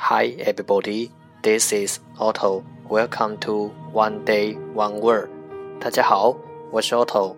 [0.00, 1.10] Hi everybody,
[1.42, 2.62] this is Otto.
[2.88, 5.28] Welcome to One Day One Word.
[5.80, 6.36] 大家好，
[6.70, 7.34] 我是 Otto。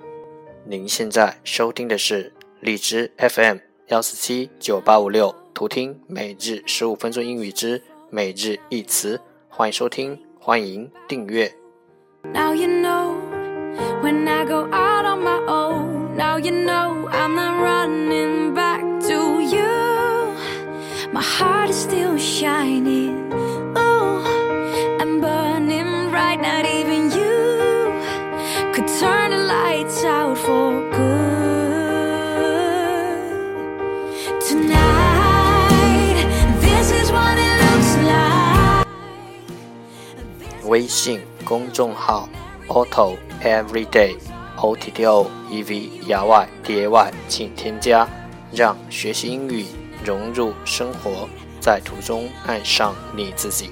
[0.66, 3.56] 您现在收听的是荔枝 FM
[3.88, 9.18] 幺四七九八五六，图听每日十五分钟英语之每日一词。
[9.48, 11.50] 欢迎收听，欢迎订阅。
[12.22, 13.16] Now you know
[14.02, 16.14] when I go out on my own.
[16.14, 16.99] Now you know
[22.40, 23.30] shining.
[23.76, 24.24] Oh,
[24.98, 26.40] I'm burning right.
[26.40, 27.92] Not even you
[28.72, 31.20] could turn the lights out for good.
[34.40, 36.24] Tonight,
[36.62, 38.86] this is what it looks like.
[40.64, 42.26] 微信公众号
[42.68, 44.16] Auto Everyday
[44.56, 48.08] O T T O E V E R Y D A Y，请添加，
[48.50, 49.66] 让学习英语
[50.02, 51.28] 融入生活，
[51.60, 53.70] 在途中爱上你自己，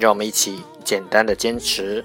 [0.00, 2.04] 让我们一起简单的坚持。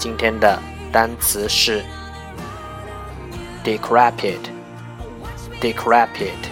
[0.00, 0.58] 今天的
[0.90, 1.84] 单词是
[3.62, 4.38] decrepit.
[5.60, 6.48] Decrepit.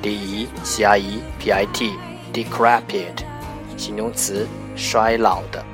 [0.00, 3.24] D E c i e p i t，decrepit，
[3.76, 5.64] 形容词，衰老的。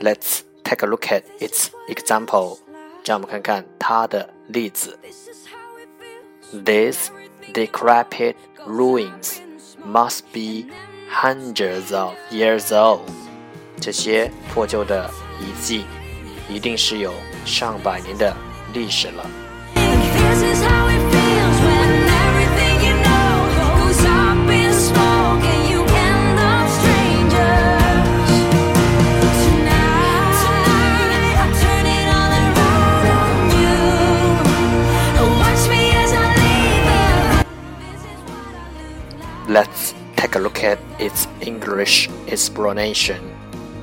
[0.00, 2.58] Let's take a look at its example.
[3.04, 4.98] 让我们看看它的例子。
[5.02, 6.64] This is how it feels.
[6.64, 7.10] These
[7.52, 8.36] decrepit
[8.66, 9.40] ruins
[9.84, 10.72] must be
[11.10, 13.00] hundreds of years old。
[13.80, 15.84] 这些破旧的遗迹
[16.48, 17.12] 一定是有
[17.44, 18.34] 上百年的
[18.72, 19.45] 历史了。
[39.48, 43.20] Let's take a look at its English explanation。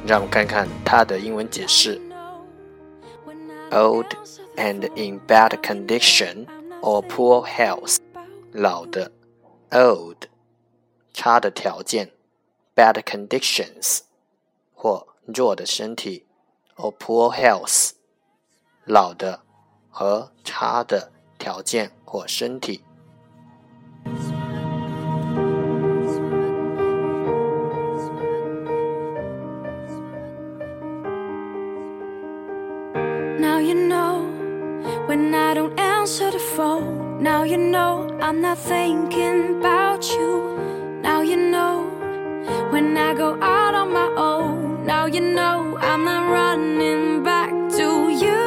[0.05, 2.01] 让我们看看它的英文解释。
[3.25, 4.07] When I Old
[4.55, 6.47] and in bad condition
[6.81, 7.97] or poor health，
[8.53, 9.11] 老的，
[9.69, 10.27] old，
[11.13, 12.11] 差的条件，
[12.75, 13.99] bad conditions，
[14.73, 16.25] 或弱的身体，
[16.77, 17.91] or poor health，
[18.85, 19.41] 老的
[19.91, 22.83] 和差的条件或身体。
[33.73, 34.23] you know
[35.07, 37.23] when I don't answer the phone.
[37.23, 40.99] Now you know I'm not thinking about you.
[41.01, 41.83] Now you know
[42.71, 44.85] when I go out on my own.
[44.85, 48.39] Now you know I'm not running back to you.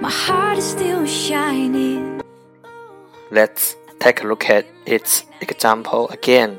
[0.00, 2.22] My heart is still shining.
[3.30, 6.58] Let's take a look at its example again。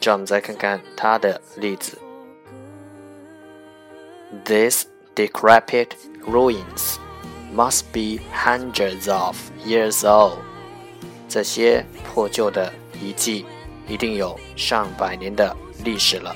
[0.00, 1.98] 让我们再看看它的例子。
[4.44, 4.84] These
[5.14, 5.88] decrepit
[6.27, 6.97] ruins
[7.53, 10.37] must be hundreds of years old。
[11.27, 12.71] 这些破旧的
[13.01, 13.45] 遗迹
[13.87, 16.35] 一定有上百年的历史了。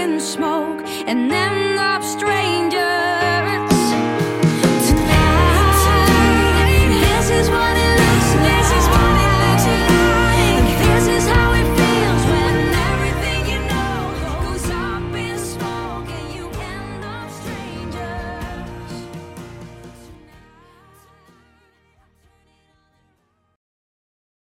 [0.00, 1.69] in smoke and then